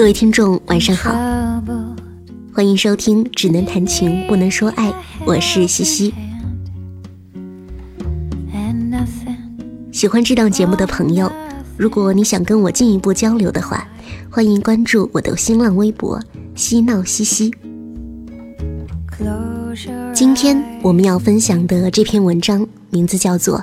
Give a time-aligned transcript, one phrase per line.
[0.00, 1.12] 各位听众，晚上好，
[2.54, 4.88] 欢迎收听《只能谈情不能说爱》，
[5.26, 6.14] 我是西西。
[9.92, 11.30] 喜欢这档节目的朋友，
[11.76, 13.86] 如果你想跟我进一步交流的话，
[14.30, 16.18] 欢迎关注我的新浪微博
[16.56, 17.52] “嬉闹西西”。
[20.14, 23.58] 今天我们要分享的这篇文章名字叫做《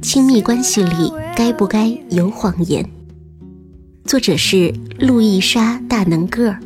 [0.00, 2.82] 亲密关系里该不该有谎言》，
[4.10, 6.58] 作者是路易莎·大能个儿。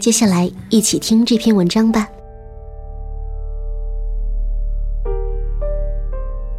[0.00, 2.08] 接下来一起听这篇文章吧。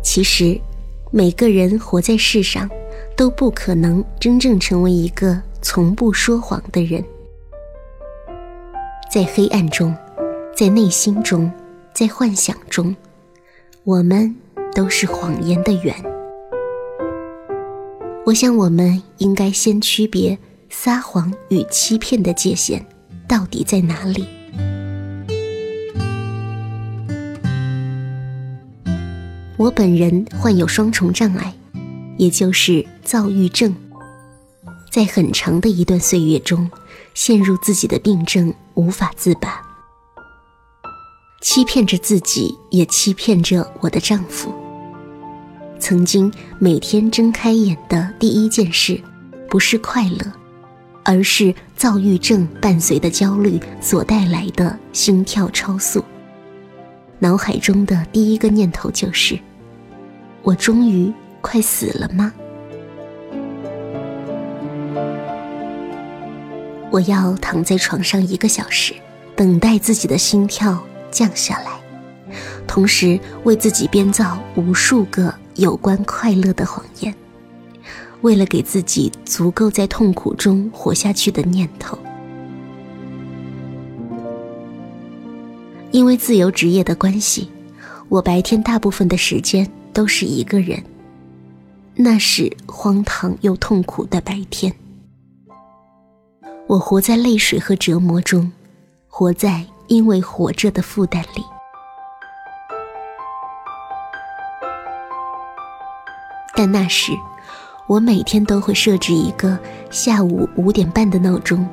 [0.04, 0.62] 其实，
[1.10, 2.70] 每个人活在世上，
[3.18, 7.04] 都不可能真正成为一个从不说谎的人。
[9.12, 9.92] 在黑暗中，
[10.56, 11.52] 在内心中，
[11.96, 12.96] 在幻想中，
[13.84, 14.36] 我们
[14.76, 16.19] 都是谎言的源。
[18.26, 20.38] 我想，我们应该先区别
[20.70, 22.86] 撒谎与欺骗的界限
[23.28, 24.28] 到底在哪里。
[29.58, 31.54] 我本人患有双重障碍，
[32.18, 33.76] 也就是躁郁症。
[34.92, 36.70] 在很长的一段岁月中，
[37.14, 38.54] 陷入自己的病症。
[38.76, 39.62] 无法自拔，
[41.42, 44.54] 欺骗着自己，也欺骗着我的丈夫。
[45.80, 49.00] 曾经每天睁开眼的第一件事，
[49.50, 50.32] 不是快乐，
[51.04, 56.04] 而是躁郁症伴随的焦虑所带来的心跳超速。
[57.18, 59.40] 脑海中的第一个念头就是：
[60.44, 62.34] 我终于快死了吗？
[66.92, 68.94] 我要躺在床上一个小时，
[69.36, 70.78] 等待自己的心跳
[71.10, 71.72] 降下来，
[72.68, 77.14] 同时为自己编造无数个有关快乐的谎言，
[78.22, 82.00] 为了给自己足够在痛苦中活下去的念头。
[85.92, 87.50] 因为自由职业的关系，
[88.08, 90.82] 我白天大部分的时间都是一个人，
[91.94, 94.74] 那是荒唐又痛苦的白天。
[96.68, 98.50] 我活在泪水和折磨中，
[99.10, 101.44] 活在因为活着的负担里。
[106.60, 107.14] 但那时，
[107.88, 109.58] 我每天都会设置一个
[109.90, 111.66] 下午五点半的闹钟。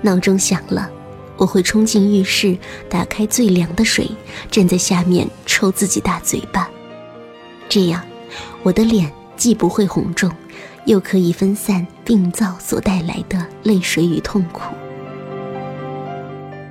[0.00, 0.90] 闹钟响了，
[1.36, 2.56] 我会冲进浴室，
[2.88, 4.10] 打开最凉的水，
[4.50, 6.70] 站在下面抽自己大嘴巴。
[7.68, 8.02] 这样，
[8.62, 10.32] 我的脸既不会红肿。
[10.86, 14.62] 又可以分散病灶所带来的泪水与痛苦。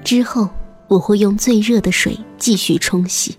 [0.04, 0.50] 之后，
[0.88, 3.38] 我会用最热的水继续冲洗，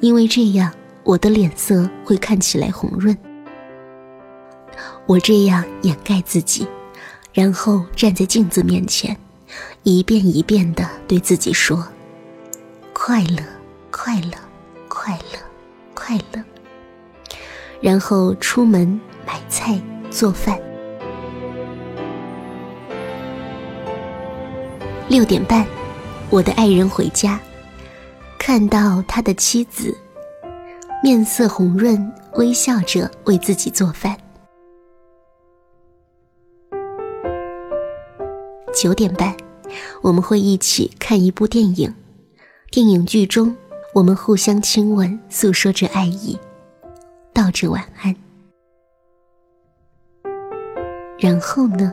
[0.00, 0.72] 因为这样
[1.04, 3.16] 我的脸色会看起来红润。
[5.06, 6.66] 我这样掩盖自己，
[7.32, 9.16] 然后站在镜子面前，
[9.82, 11.86] 一遍一遍地对自己说
[12.92, 13.42] ：“快乐，
[13.90, 14.32] 快乐，
[14.88, 15.38] 快乐，
[15.94, 16.42] 快乐。”
[17.80, 19.00] 然后出门。
[19.24, 19.80] 买菜
[20.10, 20.60] 做饭。
[25.08, 25.64] 六点半，
[26.28, 27.38] 我的爱人回家，
[28.36, 29.96] 看到他的妻子
[31.04, 34.16] 面色红润，微笑着为自己做饭。
[38.72, 39.36] 九点半，
[40.00, 41.92] 我们会一起看一部电影。
[42.70, 43.56] 电影剧中，
[43.92, 46.38] 我们互相亲吻，诉说着爱意，
[47.32, 48.14] 道着晚安。
[51.18, 51.92] 然后呢？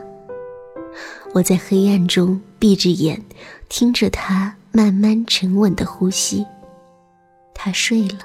[1.34, 3.20] 我在黑暗中闭着眼，
[3.68, 6.46] 听着他慢慢沉稳的呼吸。
[7.52, 8.18] 他睡了，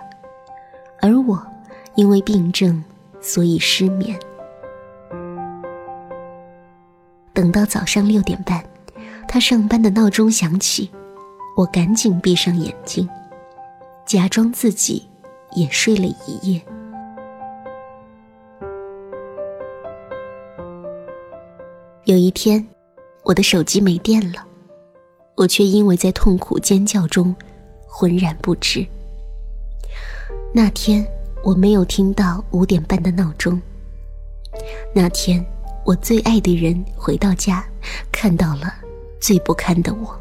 [1.06, 1.40] 而我
[1.94, 2.84] 因为病症，
[3.22, 4.18] 所以失眠。
[7.32, 8.66] 等到早上六点半，
[9.28, 10.90] 他上班的闹钟响起，
[11.56, 13.08] 我赶紧闭上眼睛，
[14.04, 15.08] 假装自己
[15.54, 16.60] 也睡了一夜。
[22.06, 22.66] 有一天，
[23.22, 24.44] 我的手机没电了，
[25.36, 27.36] 我却因为在痛苦尖叫中
[27.86, 28.84] 浑然不知。
[30.58, 31.06] 那天
[31.44, 33.62] 我没有听到五点半的闹钟。
[34.94, 35.46] 那天
[35.84, 37.62] 我最爱的人回到家，
[38.10, 38.74] 看到了
[39.20, 40.18] 最不堪的我。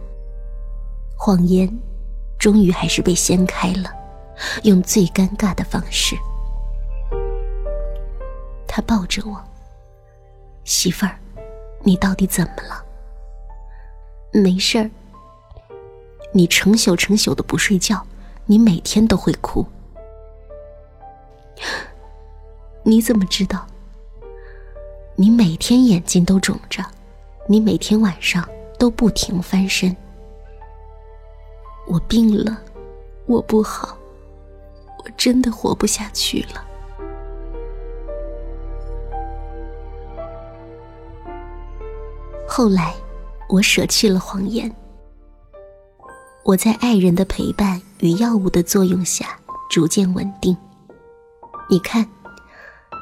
[1.17, 1.73] 谎言
[2.37, 3.89] 终于还是被掀开了，
[4.65, 6.17] 用最尴尬的方式。
[8.67, 9.41] 他抱着我，
[10.65, 11.17] 媳妇儿。
[11.85, 12.85] 你到底怎么了？
[14.33, 14.91] 没事儿。
[16.33, 18.05] 你成宿成宿的不睡觉，
[18.47, 19.65] 你每天都会哭。
[22.85, 23.67] 你怎么知道
[25.17, 26.85] 你每天眼睛都肿着，
[27.49, 28.49] 你每天晚上
[28.79, 29.97] 都不停翻身。
[31.87, 32.59] 我病了，
[33.27, 33.97] 我不好，
[34.99, 36.65] 我真的活不下去了。
[42.49, 42.95] 后来，
[43.49, 44.75] 我舍弃了谎言。
[46.45, 49.39] 我在爱人的陪伴与药物的作用下
[49.71, 50.57] 逐渐稳定。
[51.69, 52.07] 你看，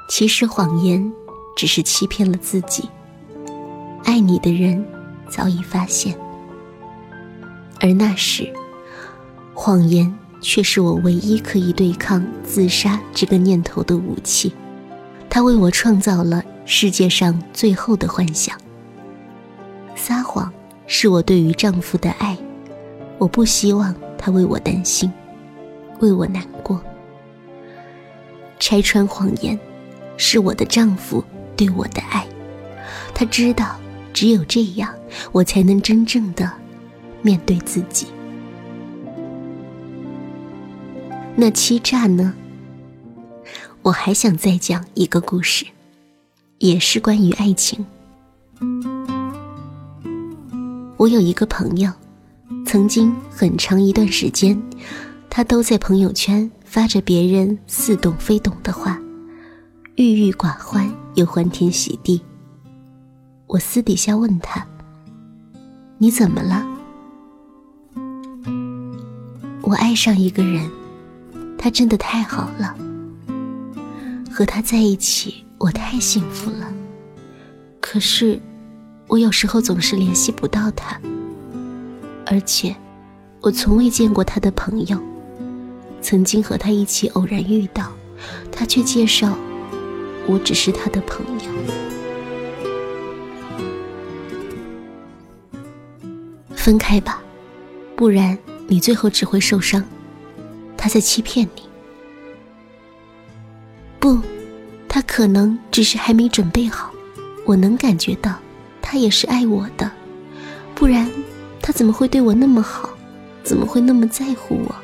[0.08, 1.12] 其实谎言
[1.56, 2.88] 只是欺骗了自己。
[4.04, 4.84] 爱你的人
[5.28, 6.16] 早已发现，
[7.80, 8.52] 而那时，
[9.54, 14.52] 谎言却是我唯一可以对抗自杀这个念头的武器。
[15.28, 18.56] 它为我创造了世界上最后的幻想。
[19.96, 20.52] 撒谎
[20.86, 22.36] 是我对于丈夫的爱。
[23.18, 25.10] 我不希望他为我担心，
[26.00, 26.82] 为我难过。
[28.64, 29.58] 拆穿谎言，
[30.16, 31.24] 是我的丈夫
[31.56, 32.24] 对我的爱。
[33.12, 33.76] 他知道，
[34.12, 34.94] 只有这样，
[35.32, 36.48] 我才能真正的
[37.22, 38.06] 面对自己。
[41.34, 42.32] 那欺诈呢？
[43.82, 45.66] 我还想再讲一个故事，
[46.58, 47.84] 也是关于爱情。
[50.96, 51.90] 我有一个朋友。
[52.64, 54.62] 曾经很长一段时间，
[55.28, 58.98] 他都在朋友圈发着别人似懂非懂的话，
[59.96, 62.18] 郁郁寡欢又欢天喜地。
[63.46, 64.66] 我私底下问他
[66.00, 66.66] ：“你怎么了？”
[69.60, 70.66] 我爱上一个人，
[71.58, 72.74] 他真的太好了。
[74.30, 76.72] 和他在一起，我太幸福了。
[77.82, 78.40] 可是，
[79.08, 80.98] 我有时候总是联系不到他。
[82.24, 82.74] 而且，
[83.42, 84.98] 我从未见过他的朋友。
[86.02, 87.92] 曾经和他一起偶然遇到，
[88.50, 89.38] 他却介绍
[90.26, 91.52] 我只是他的朋友。
[96.54, 97.22] 分开吧，
[97.96, 99.82] 不然你最后只会受伤。
[100.76, 101.62] 他在欺骗你。
[103.98, 104.20] 不，
[104.88, 106.92] 他可能只是还没准备好。
[107.44, 108.36] 我能感觉到，
[108.80, 109.90] 他也是爱我的，
[110.74, 111.08] 不然。
[111.64, 112.90] 他怎么会对我那么好？
[113.44, 114.74] 怎么会那么在乎我？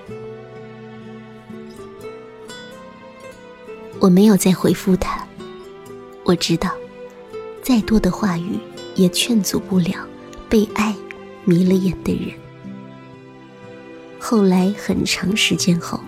[4.09, 5.23] 我没有再回复他。
[6.25, 6.73] 我知道，
[7.63, 8.59] 再多的话语
[8.95, 9.93] 也劝阻不了
[10.49, 10.97] 被爱
[11.45, 12.33] 迷了眼的人。
[14.19, 16.01] 后来很长时间后，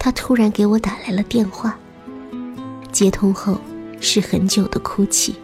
[0.00, 1.78] 他突然给我打来了电话。
[2.90, 3.56] 接通后
[4.00, 5.36] 是很久的哭泣，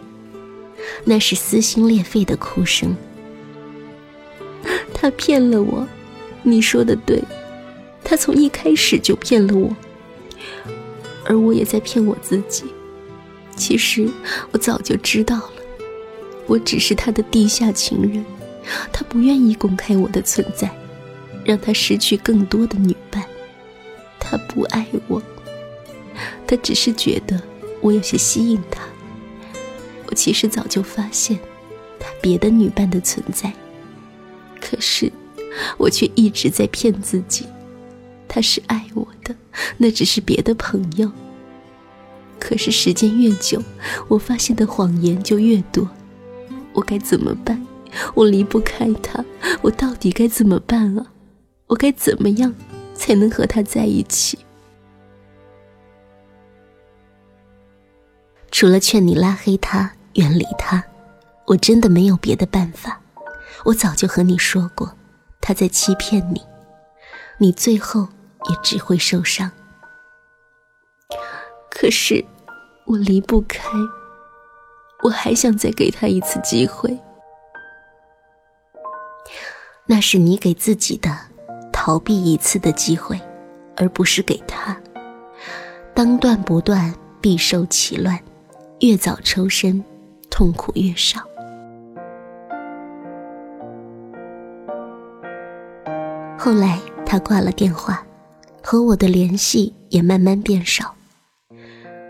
[1.05, 2.93] 那是撕心裂肺的哭声。
[4.93, 5.87] 他骗了我，
[6.43, 7.23] 你说的对，
[8.03, 9.73] 他从一开始就骗了我，
[11.29, 12.65] 而我也在骗我自己。
[13.55, 14.09] 其实
[14.51, 15.53] 我早就知道了，
[16.47, 18.25] 我只是他的地下情人，
[18.91, 20.69] 他不愿意公开我的存在，
[21.45, 23.23] 让他失去更多的女伴。
[24.19, 25.21] 他不爱我，
[26.47, 27.39] 他只是觉得
[27.81, 28.81] 我有些吸引他。
[30.07, 31.37] 我其实早就发现，
[31.99, 33.53] 他别的女伴的存在。
[34.59, 35.11] 可是，
[35.77, 37.45] 我却一直在骗自己，
[38.29, 39.35] 他是爱我的，
[39.77, 41.11] 那只是别的朋友。
[42.39, 43.61] 可是时间越久，
[44.07, 45.89] 我发现的谎言就越多，
[46.71, 47.61] 我该怎么办？
[48.13, 49.25] 我离不开他，
[49.61, 51.05] 我到底该怎么办啊？
[51.67, 52.53] 我该怎么样
[52.93, 54.39] 才能和他在一起？
[58.51, 60.83] 除了劝你拉黑他、远离他，
[61.47, 63.01] 我真的没有别的办法。
[63.65, 64.95] 我早就和你说过，
[65.41, 66.41] 他在欺骗你，
[67.37, 68.07] 你最后
[68.47, 69.51] 也只会受伤。
[71.69, 72.23] 可是
[72.85, 73.69] 我离不开，
[75.03, 76.97] 我还想再给他一次机会。
[79.85, 81.09] 那是你给自己的
[81.73, 83.19] 逃避一次的机会，
[83.75, 84.77] 而不是给他。
[85.95, 88.17] 当断不断，必受其乱，
[88.81, 89.83] 越早抽身，
[90.29, 91.21] 痛苦越少。
[96.37, 98.05] 后来他挂了电话，
[98.61, 100.93] 和我的联系也慢慢变少。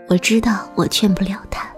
[0.08, 1.70] 我知道我劝不了他，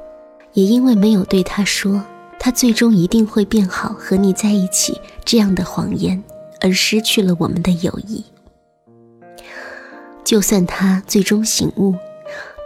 [0.55, 2.03] 也因为没有对他说
[2.39, 6.23] 他最终一定会变好，和你在一起这样的谎言，
[6.61, 8.25] 而失去了我们的友谊。
[10.25, 11.95] 就算他最终醒悟，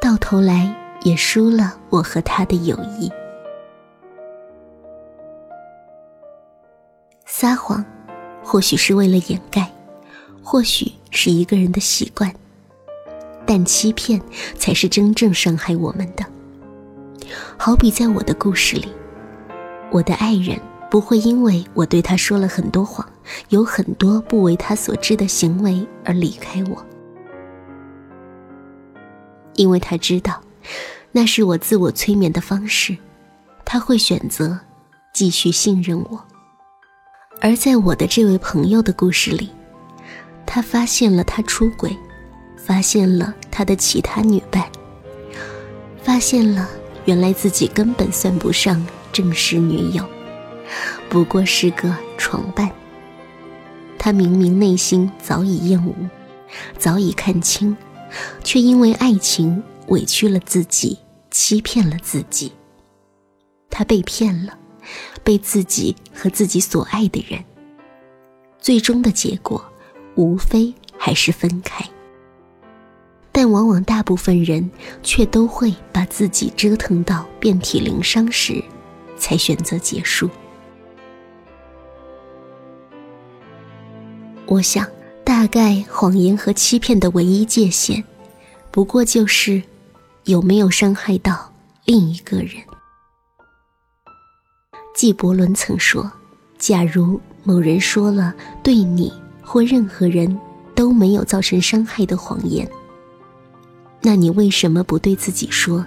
[0.01, 0.73] 到头来
[1.03, 3.11] 也输了我和他的友谊。
[7.27, 7.85] 撒谎，
[8.45, 9.69] 或许是为了掩盖。
[10.49, 12.33] 或许是一个人的习惯，
[13.45, 14.23] 但欺骗
[14.57, 16.25] 才是真正伤害我们的。
[17.57, 18.87] 好比在我的故事里，
[19.91, 20.57] 我的爱人
[20.89, 23.05] 不会因为我对他说了很多谎，
[23.49, 26.87] 有很多不为他所知的行为而离开我，
[29.57, 30.41] 因为他知道
[31.11, 32.97] 那是我自我催眠的方式，
[33.65, 34.57] 他会选择
[35.13, 36.25] 继续信任我。
[37.41, 39.51] 而在我的这位朋友的故事里，
[40.57, 41.95] 他发现了他出轨，
[42.57, 44.65] 发现了他的其他女伴，
[46.03, 46.67] 发现了
[47.05, 48.83] 原来自己根本算不上
[49.13, 50.03] 正式女友，
[51.11, 52.73] 不过是个床伴。
[53.99, 55.95] 他明明内心早已厌恶，
[56.79, 57.77] 早已看清，
[58.43, 60.99] 却因为爱情委屈了自己，
[61.31, 62.51] 欺骗了自己。
[63.69, 64.57] 他被骗了，
[65.23, 67.45] 被自己和自己所爱的人。
[68.59, 69.63] 最终的结果。
[70.17, 71.85] 无非还是分开，
[73.31, 74.69] 但往往大部分人
[75.03, 78.65] 却都会把自己折腾到遍体鳞伤时，
[79.19, 80.29] 才选择结束。
[84.47, 84.89] 我想，
[85.23, 88.03] 大概谎言和欺骗的唯一界限，
[88.71, 89.63] 不过就是
[90.25, 91.53] 有没有伤害到
[91.85, 92.53] 另一个人。
[94.95, 96.11] 纪伯伦曾说
[96.57, 99.13] ：“假如某人说了对你。”
[99.49, 100.37] 或任何人
[100.75, 102.69] 都没有造成伤害的谎言，
[104.03, 105.87] 那你为什么不对自己说，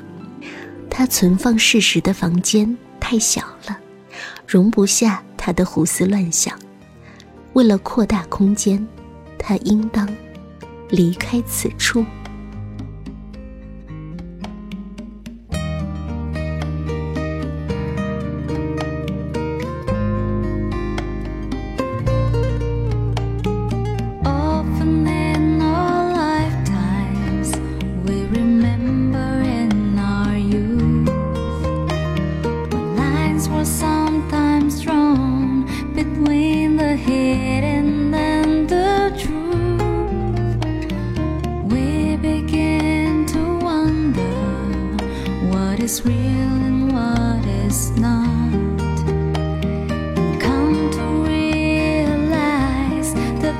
[0.89, 3.77] 他存放事实的房间太小了，
[4.47, 6.57] 容不下他的胡思乱想？
[7.51, 8.87] 为了扩大空间，
[9.37, 10.07] 他应当
[10.89, 12.05] 离开此处。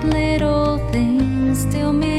[0.03, 2.18] little things still mean.